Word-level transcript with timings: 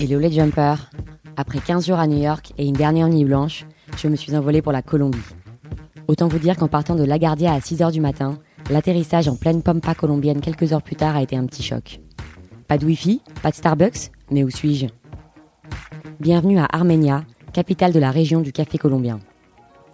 Hello 0.00 0.18
les 0.18 0.32
jumpers 0.32 0.90
Après 1.36 1.58
15 1.58 1.86
jours 1.86 1.98
à 1.98 2.06
New 2.06 2.22
York 2.22 2.52
et 2.56 2.66
une 2.66 2.72
dernière 2.72 3.08
nuit 3.08 3.24
blanche, 3.24 3.66
je 3.96 4.08
me 4.08 4.16
suis 4.16 4.34
envolée 4.34 4.62
pour 4.62 4.72
la 4.72 4.80
Colombie. 4.80 5.18
Autant 6.08 6.28
vous 6.28 6.38
dire 6.38 6.56
qu'en 6.56 6.68
partant 6.68 6.94
de 6.94 7.04
LaGuardia 7.04 7.52
à 7.52 7.58
6h 7.58 7.92
du 7.92 8.00
matin, 8.00 8.38
l'atterrissage 8.70 9.28
en 9.28 9.36
pleine 9.36 9.62
pampa 9.62 9.94
colombienne 9.94 10.40
quelques 10.40 10.72
heures 10.72 10.82
plus 10.82 10.96
tard 10.96 11.14
a 11.14 11.22
été 11.22 11.36
un 11.36 11.44
petit 11.44 11.62
choc. 11.62 12.00
Pas 12.66 12.78
de 12.78 12.86
wifi, 12.86 13.20
pas 13.42 13.50
de 13.50 13.56
Starbucks, 13.56 14.10
mais 14.30 14.44
où 14.44 14.50
suis-je? 14.50 14.86
Bienvenue 16.18 16.58
à 16.58 16.66
Armenia, 16.72 17.24
capitale 17.52 17.92
de 17.92 18.00
la 18.00 18.10
région 18.10 18.40
du 18.40 18.52
café 18.52 18.78
colombien. 18.78 19.20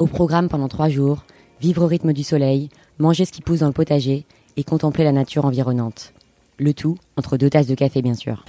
Au 0.00 0.06
programme 0.06 0.48
pendant 0.48 0.68
trois 0.68 0.88
jours, 0.88 1.24
vivre 1.60 1.84
au 1.84 1.86
rythme 1.86 2.12
du 2.12 2.24
soleil, 2.24 2.68
manger 2.98 3.24
ce 3.24 3.32
qui 3.32 3.42
pousse 3.42 3.60
dans 3.60 3.68
le 3.68 3.72
potager 3.72 4.26
et 4.56 4.64
contempler 4.64 5.04
la 5.04 5.12
nature 5.12 5.44
environnante. 5.44 6.12
Le 6.58 6.74
tout 6.74 6.96
entre 7.16 7.36
deux 7.36 7.48
tasses 7.48 7.68
de 7.68 7.74
café 7.74 8.02
bien 8.02 8.14
sûr. 8.14 8.44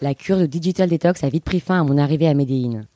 La 0.00 0.14
cure 0.14 0.38
de 0.38 0.46
Digital 0.46 0.88
Detox 0.88 1.22
a 1.22 1.28
vite 1.28 1.44
pris 1.44 1.60
fin 1.60 1.80
à 1.80 1.84
mon 1.84 1.96
arrivée 1.96 2.26
à 2.26 2.34
Médéine. 2.34 2.86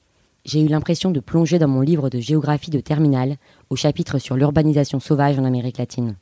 J'ai 0.45 0.63
eu 0.63 0.67
l'impression 0.67 1.11
de 1.11 1.21
plonger 1.21 1.59
dans 1.59 1.69
mon 1.69 1.81
livre 1.81 2.09
de 2.09 2.21
géographie 2.21 2.71
de 2.71 2.81
terminale 2.81 3.37
au 3.69 3.77
chapitre 3.77 4.19
sur 4.19 4.35
l'urbanisation 4.35 4.99
sauvage 4.99 5.39
en 5.39 5.45
Amérique 5.45 5.79
latine. 5.79 6.17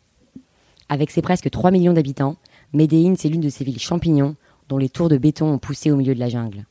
Avec 0.89 1.11
ses 1.11 1.23
presque 1.23 1.49
3 1.49 1.71
millions 1.71 1.93
d'habitants, 1.93 2.37
Médéine, 2.73 3.17
c'est 3.17 3.29
l'une 3.29 3.41
de 3.41 3.49
ces 3.49 3.65
villes 3.65 3.81
champignons 3.81 4.35
dont 4.69 4.79
les 4.79 4.89
tours 4.89 5.09
de 5.09 5.19
béton 5.19 5.53
ont 5.53 5.59
poussé 5.59 5.91
au 5.91 5.97
milieu 5.97 6.15
de 6.15 6.21
la 6.21 6.29
jungle. 6.29 6.65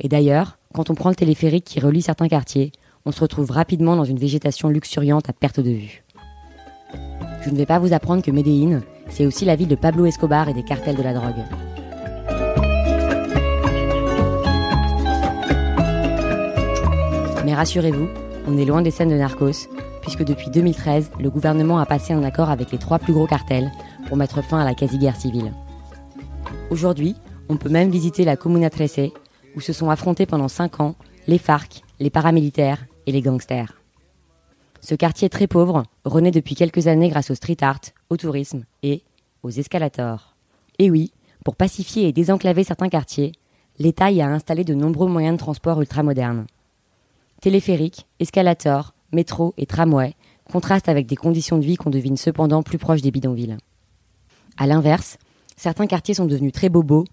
Et 0.00 0.08
d'ailleurs, 0.08 0.58
quand 0.74 0.90
on 0.90 0.94
prend 0.94 1.10
le 1.10 1.14
téléphérique 1.14 1.64
qui 1.64 1.80
relie 1.80 2.02
certains 2.02 2.28
quartiers, 2.28 2.72
on 3.04 3.12
se 3.12 3.20
retrouve 3.20 3.50
rapidement 3.50 3.96
dans 3.96 4.04
une 4.04 4.18
végétation 4.18 4.68
luxuriante 4.68 5.28
à 5.28 5.32
perte 5.32 5.60
de 5.60 5.70
vue. 5.70 6.04
Je 7.44 7.50
ne 7.50 7.56
vais 7.56 7.66
pas 7.66 7.78
vous 7.78 7.92
apprendre 7.92 8.22
que 8.22 8.30
Médéine, 8.30 8.82
c'est 9.08 9.26
aussi 9.26 9.44
la 9.44 9.56
ville 9.56 9.68
de 9.68 9.74
Pablo 9.74 10.06
Escobar 10.06 10.48
et 10.48 10.54
des 10.54 10.62
cartels 10.62 10.96
de 10.96 11.02
la 11.02 11.12
drogue. 11.12 11.44
Mais 17.44 17.54
rassurez-vous, 17.54 18.08
on 18.46 18.56
est 18.56 18.64
loin 18.64 18.82
des 18.82 18.92
scènes 18.92 19.10
de 19.10 19.16
narcos, 19.16 19.68
puisque 20.00 20.24
depuis 20.24 20.50
2013, 20.50 21.10
le 21.20 21.30
gouvernement 21.30 21.78
a 21.78 21.86
passé 21.86 22.12
un 22.12 22.22
accord 22.22 22.50
avec 22.50 22.70
les 22.70 22.78
trois 22.78 22.98
plus 22.98 23.12
gros 23.12 23.26
cartels 23.26 23.70
pour 24.06 24.16
mettre 24.16 24.42
fin 24.42 24.60
à 24.60 24.64
la 24.64 24.74
quasi-guerre 24.74 25.16
civile. 25.16 25.52
Aujourd'hui, 26.72 27.16
on 27.50 27.58
peut 27.58 27.68
même 27.68 27.90
visiter 27.90 28.24
la 28.24 28.38
Comuna 28.38 28.70
13, 28.70 29.10
où 29.54 29.60
se 29.60 29.74
sont 29.74 29.90
affrontés 29.90 30.24
pendant 30.24 30.48
5 30.48 30.80
ans 30.80 30.94
les 31.26 31.36
FARC, 31.36 31.82
les 32.00 32.08
paramilitaires 32.08 32.86
et 33.06 33.12
les 33.12 33.20
gangsters. 33.20 33.78
Ce 34.80 34.94
quartier 34.94 35.28
très 35.28 35.46
pauvre 35.46 35.82
renaît 36.06 36.30
depuis 36.30 36.54
quelques 36.54 36.86
années 36.86 37.10
grâce 37.10 37.30
au 37.30 37.34
street 37.34 37.58
art, 37.60 37.82
au 38.08 38.16
tourisme 38.16 38.64
et 38.82 39.02
aux 39.42 39.50
escalators. 39.50 40.34
Et 40.78 40.90
oui, 40.90 41.12
pour 41.44 41.56
pacifier 41.56 42.08
et 42.08 42.12
désenclaver 42.14 42.64
certains 42.64 42.88
quartiers, 42.88 43.32
l'État 43.78 44.10
y 44.10 44.22
a 44.22 44.28
installé 44.28 44.64
de 44.64 44.72
nombreux 44.72 45.08
moyens 45.08 45.34
de 45.34 45.40
transport 45.40 45.78
ultramodernes. 45.78 46.46
Téléphériques, 47.42 48.06
escalators, 48.18 48.94
métro 49.12 49.52
et 49.58 49.66
tramway 49.66 50.14
contrastent 50.50 50.88
avec 50.88 51.06
des 51.06 51.16
conditions 51.16 51.58
de 51.58 51.66
vie 51.66 51.76
qu'on 51.76 51.90
devine 51.90 52.16
cependant 52.16 52.62
plus 52.62 52.78
proches 52.78 53.02
des 53.02 53.10
bidonvilles. 53.10 53.58
A 54.56 54.66
l'inverse, 54.66 55.18
certains 55.56 55.86
quartiers 55.86 56.14
sont 56.14 56.26
devenus 56.26 56.52
très 56.52 56.68
bobos 56.68 57.04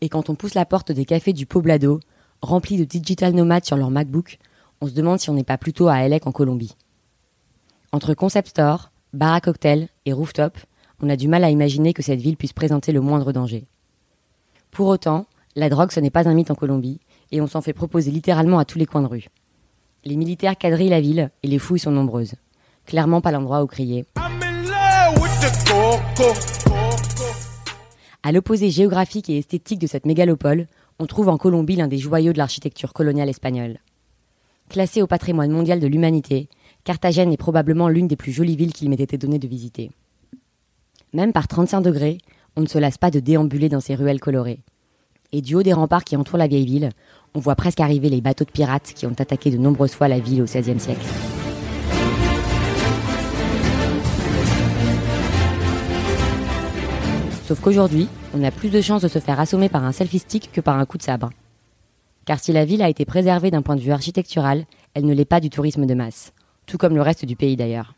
et 0.00 0.08
quand 0.08 0.30
on 0.30 0.34
pousse 0.34 0.54
la 0.54 0.64
porte 0.64 0.92
des 0.92 1.04
cafés 1.04 1.32
du 1.32 1.46
Poblado, 1.46 2.00
remplis 2.42 2.78
de 2.78 2.84
digital 2.84 3.34
nomades 3.34 3.64
sur 3.64 3.76
leur 3.76 3.90
MacBook, 3.90 4.38
on 4.80 4.86
se 4.86 4.94
demande 4.94 5.18
si 5.18 5.30
on 5.30 5.34
n'est 5.34 5.44
pas 5.44 5.58
plutôt 5.58 5.88
à 5.88 6.04
Elec 6.04 6.26
en 6.26 6.32
Colombie. 6.32 6.74
Entre 7.92 8.14
concept 8.14 8.48
store, 8.48 8.90
bar 9.12 9.34
à 9.34 9.40
cocktail 9.40 9.88
et 10.06 10.12
rooftop, 10.12 10.58
on 11.02 11.10
a 11.10 11.16
du 11.16 11.28
mal 11.28 11.44
à 11.44 11.50
imaginer 11.50 11.92
que 11.92 12.02
cette 12.02 12.20
ville 12.20 12.36
puisse 12.36 12.52
présenter 12.52 12.92
le 12.92 13.00
moindre 13.00 13.32
danger. 13.32 13.64
Pour 14.70 14.88
autant, 14.88 15.26
la 15.56 15.68
drogue 15.68 15.90
ce 15.90 16.00
n'est 16.00 16.10
pas 16.10 16.28
un 16.28 16.34
mythe 16.34 16.50
en 16.50 16.54
Colombie 16.54 17.00
et 17.32 17.40
on 17.40 17.46
s'en 17.46 17.60
fait 17.60 17.72
proposer 17.72 18.10
littéralement 18.10 18.58
à 18.58 18.64
tous 18.64 18.78
les 18.78 18.86
coins 18.86 19.02
de 19.02 19.06
rue. 19.06 19.28
Les 20.04 20.16
militaires 20.16 20.56
quadrillent 20.56 20.88
la 20.88 21.00
ville 21.00 21.30
et 21.42 21.48
les 21.48 21.58
fouilles 21.58 21.78
sont 21.78 21.90
nombreuses. 21.90 22.34
Clairement 22.86 23.20
pas 23.20 23.32
l'endroit 23.32 23.62
où 23.62 23.66
crier. 23.66 24.06
À 28.22 28.32
l'opposé 28.32 28.70
géographique 28.70 29.30
et 29.30 29.38
esthétique 29.38 29.78
de 29.78 29.86
cette 29.86 30.04
mégalopole, 30.04 30.66
on 30.98 31.06
trouve 31.06 31.30
en 31.30 31.38
Colombie 31.38 31.76
l'un 31.76 31.88
des 31.88 31.96
joyaux 31.96 32.34
de 32.34 32.38
l'architecture 32.38 32.92
coloniale 32.92 33.30
espagnole. 33.30 33.78
Classée 34.68 35.00
au 35.00 35.06
patrimoine 35.06 35.50
mondial 35.50 35.80
de 35.80 35.86
l'humanité, 35.86 36.48
Carthagène 36.84 37.32
est 37.32 37.38
probablement 37.38 37.88
l'une 37.88 38.08
des 38.08 38.16
plus 38.16 38.32
jolies 38.32 38.56
villes 38.56 38.74
qu'il 38.74 38.90
m'ait 38.90 38.96
été 38.96 39.16
donné 39.16 39.38
de 39.38 39.48
visiter. 39.48 39.90
Même 41.14 41.32
par 41.32 41.48
35 41.48 41.80
degrés, 41.80 42.18
on 42.56 42.60
ne 42.60 42.66
se 42.66 42.78
lasse 42.78 42.98
pas 42.98 43.10
de 43.10 43.20
déambuler 43.20 43.70
dans 43.70 43.80
ces 43.80 43.94
ruelles 43.94 44.20
colorées. 44.20 44.60
Et 45.32 45.40
du 45.40 45.54
haut 45.54 45.62
des 45.62 45.72
remparts 45.72 46.04
qui 46.04 46.16
entourent 46.16 46.38
la 46.38 46.46
vieille 46.46 46.66
ville, 46.66 46.90
on 47.34 47.40
voit 47.40 47.56
presque 47.56 47.80
arriver 47.80 48.10
les 48.10 48.20
bateaux 48.20 48.44
de 48.44 48.50
pirates 48.50 48.92
qui 48.94 49.06
ont 49.06 49.14
attaqué 49.18 49.50
de 49.50 49.56
nombreuses 49.56 49.94
fois 49.94 50.08
la 50.08 50.18
ville 50.18 50.42
au 50.42 50.44
XVIe 50.44 50.78
siècle. 50.78 51.06
Sauf 57.50 57.62
qu'aujourd'hui, 57.62 58.06
on 58.32 58.44
a 58.44 58.52
plus 58.52 58.68
de 58.70 58.80
chances 58.80 59.02
de 59.02 59.08
se 59.08 59.18
faire 59.18 59.40
assommer 59.40 59.68
par 59.68 59.84
un 59.84 59.90
selfie 59.90 60.20
stick 60.20 60.52
que 60.52 60.60
par 60.60 60.78
un 60.78 60.86
coup 60.86 60.98
de 60.98 61.02
sabre. 61.02 61.30
Car 62.24 62.38
si 62.38 62.52
la 62.52 62.64
ville 62.64 62.80
a 62.80 62.88
été 62.88 63.04
préservée 63.04 63.50
d'un 63.50 63.60
point 63.60 63.74
de 63.74 63.80
vue 63.80 63.90
architectural, 63.90 64.66
elle 64.94 65.04
ne 65.04 65.12
l'est 65.12 65.24
pas 65.24 65.40
du 65.40 65.50
tourisme 65.50 65.84
de 65.84 65.94
masse, 65.94 66.32
tout 66.66 66.78
comme 66.78 66.94
le 66.94 67.02
reste 67.02 67.24
du 67.24 67.34
pays 67.34 67.56
d'ailleurs. 67.56 67.96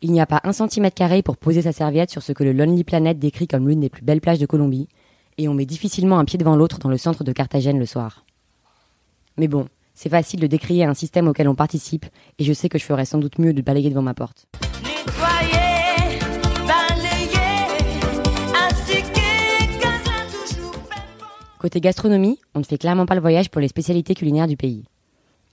Il 0.00 0.12
n'y 0.12 0.20
a 0.22 0.24
pas 0.24 0.40
un 0.44 0.54
centimètre 0.54 0.94
carré 0.94 1.20
pour 1.20 1.36
poser 1.36 1.60
sa 1.60 1.72
serviette 1.72 2.10
sur 2.10 2.22
ce 2.22 2.32
que 2.32 2.42
le 2.42 2.54
Lonely 2.54 2.84
Planet 2.84 3.18
décrit 3.18 3.46
comme 3.46 3.68
l'une 3.68 3.80
des 3.80 3.90
plus 3.90 4.02
belles 4.02 4.22
plages 4.22 4.38
de 4.38 4.46
Colombie, 4.46 4.88
et 5.36 5.46
on 5.46 5.52
met 5.52 5.66
difficilement 5.66 6.18
un 6.18 6.24
pied 6.24 6.38
devant 6.38 6.56
l'autre 6.56 6.78
dans 6.78 6.88
le 6.88 6.96
centre 6.96 7.24
de 7.24 7.32
Carthagène 7.32 7.78
le 7.78 7.84
soir. 7.84 8.24
Mais 9.36 9.46
bon, 9.46 9.68
c'est 9.92 10.08
facile 10.08 10.40
de 10.40 10.46
décrier 10.46 10.84
un 10.84 10.94
système 10.94 11.28
auquel 11.28 11.48
on 11.48 11.54
participe, 11.54 12.06
et 12.38 12.44
je 12.44 12.54
sais 12.54 12.70
que 12.70 12.78
je 12.78 12.84
ferais 12.86 13.04
sans 13.04 13.18
doute 13.18 13.38
mieux 13.38 13.52
de 13.52 13.60
balayer 13.60 13.90
devant 13.90 14.00
ma 14.00 14.14
porte. 14.14 14.46
Côté 21.62 21.80
gastronomie, 21.80 22.40
on 22.56 22.58
ne 22.58 22.64
fait 22.64 22.76
clairement 22.76 23.06
pas 23.06 23.14
le 23.14 23.20
voyage 23.20 23.48
pour 23.48 23.60
les 23.60 23.68
spécialités 23.68 24.16
culinaires 24.16 24.48
du 24.48 24.56
pays. 24.56 24.82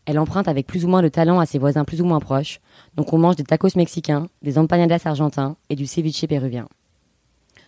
Elle 0.08 0.18
emprunte 0.18 0.48
avec 0.48 0.66
plus 0.66 0.84
ou 0.84 0.88
moins 0.88 1.04
de 1.04 1.08
talent 1.08 1.40
à 1.40 1.46
ses 1.46 1.60
voisins 1.60 1.86
plus 1.86 2.02
ou 2.02 2.06
moins 2.06 2.20
proches, 2.20 2.62
donc 2.96 3.14
on 3.14 3.20
mange 3.20 3.36
des 3.36 3.44
tacos 3.44 3.76
mexicains, 3.76 4.28
des 4.42 4.58
empanadas 4.58 5.02
argentins 5.06 5.56
et 5.70 5.76
du 5.76 5.86
ceviche 5.86 6.26
péruvien. 6.26 6.68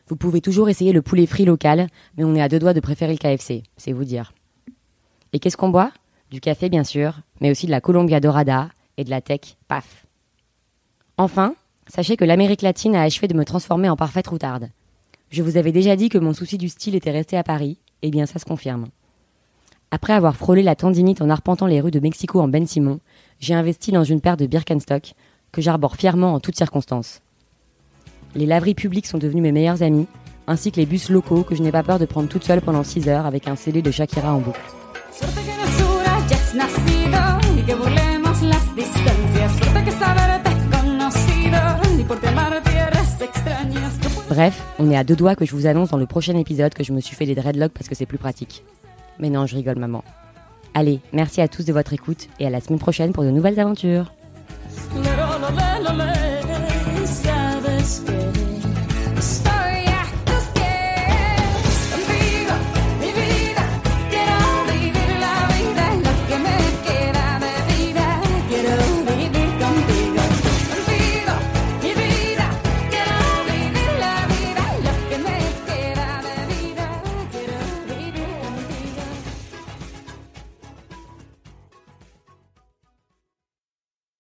Vous 0.08 0.16
pouvez 0.16 0.42
toujours 0.42 0.70
essayer 0.70 0.92
le 0.92 1.04
poulet 1.04 1.28
frit 1.28 1.46
local, 1.46 1.88
mais 2.18 2.24
on 2.24 2.34
est 2.34 2.42
à 2.42 2.50
deux 2.50 2.58
doigts 2.58 2.74
de 2.74 2.80
préférer 2.80 3.12
le 3.12 3.20
KFC, 3.20 3.62
c'est 3.78 3.92
vous 3.92 4.06
dire. 4.06 4.34
Et 5.34 5.40
qu'est-ce 5.40 5.56
qu'on 5.56 5.70
boit? 5.70 5.92
Du 6.32 6.42
café 6.42 6.68
bien 6.70 6.84
sûr, 6.84 7.20
mais 7.42 7.52
aussi 7.52 7.68
de 7.68 7.72
la 7.72 7.80
Colombia 7.80 8.20
Dorada 8.20 8.70
et 8.98 9.04
de 9.04 9.12
la 9.12 9.22
tech 9.22 9.56
PAF. 9.68 10.08
Enfin, 11.18 11.54
sachez 11.86 12.18
que 12.18 12.26
l'Amérique 12.26 12.64
latine 12.64 12.96
a 12.96 13.04
achevé 13.04 13.28
de 13.28 13.38
me 13.38 13.46
transformer 13.46 13.88
en 13.88 13.96
parfaite 13.96 14.30
routarde. 14.30 14.72
Je 15.30 15.44
vous 15.44 15.58
avais 15.58 15.72
déjà 15.72 15.96
dit 15.96 16.10
que 16.10 16.18
mon 16.18 16.34
souci 16.34 16.58
du 16.58 16.70
style 16.70 16.96
était 16.96 17.12
resté 17.12 17.38
à 17.38 17.44
Paris, 17.44 17.78
eh 18.02 18.12
bien 18.12 18.26
ça 18.26 18.40
se 18.40 18.46
confirme. 18.46 18.88
Après 19.92 20.14
avoir 20.14 20.38
frôlé 20.38 20.64
la 20.64 20.76
tendinite 20.76 21.22
en 21.22 21.30
arpentant 21.30 21.68
les 21.68 21.82
rues 21.82 21.92
de 21.92 22.00
Mexico 22.00 22.40
en 22.40 22.48
Ben 22.48 22.66
Simon, 22.66 23.00
j'ai 23.40 23.54
investi 23.54 23.92
dans 23.92 24.06
une 24.06 24.22
paire 24.22 24.38
de 24.38 24.46
Birkenstock 24.46 25.14
que 25.52 25.62
j'arbore 25.62 25.98
fièrement 25.98 26.34
en 26.34 26.40
toutes 26.40 26.56
circonstances. 26.56 27.22
Les 28.36 28.46
laveries 28.46 28.76
publiques 28.76 29.08
sont 29.08 29.18
devenues 29.18 29.42
mes 29.42 29.52
meilleurs 29.52 29.84
amis, 29.84 30.08
ainsi 30.48 30.72
que 30.72 30.78
les 30.78 30.86
bus 30.86 31.10
locaux 31.10 31.44
que 31.44 31.56
je 31.56 31.62
n'ai 31.62 31.72
pas 31.72 31.84
peur 31.84 32.00
de 32.00 32.06
prendre 32.06 32.30
toute 32.30 32.46
seule 32.46 32.62
pendant 32.62 32.84
6 32.84 33.10
heures 33.10 33.26
avec 33.26 33.50
un 33.50 33.58
CD 33.58 33.82
de 33.82 33.92
Shakira 33.92 34.34
en 34.34 34.40
boucle. 34.40 34.62
Bref, 44.42 44.64
on 44.80 44.90
est 44.90 44.98
à 44.98 45.04
deux 45.04 45.16
doigts 45.16 45.36
que 45.36 45.46
je 45.46 45.52
vous 45.52 45.68
annonce 45.68 45.92
dans 45.92 46.00
le 46.00 46.08
prochain 46.08 46.36
épisode 46.36 46.74
que 46.74 46.84
je 46.84 46.94
me 46.94 47.00
suis 47.00 47.16
fait 47.16 47.28
des 47.28 47.36
dreadlocks 47.36 47.74
parce 47.74 47.88
que 47.88 47.94
c'est 47.94 48.08
plus 48.08 48.18
pratique. 48.18 48.64
Mais 49.20 49.30
non, 49.30 49.46
je 49.46 49.56
rigole 49.56 49.78
maman. 49.78 50.04
Allez, 50.74 51.00
merci 51.14 51.42
à 51.42 51.48
tous 51.48 51.64
de 51.64 51.72
votre 51.72 51.94
écoute 51.94 52.28
et 52.40 52.48
à 52.48 52.50
la 52.50 52.60
semaine 52.60 52.80
prochaine 52.80 53.14
pour 53.14 53.24
de 53.24 53.30
nouvelles 53.30 53.60
aventures. 53.60 54.12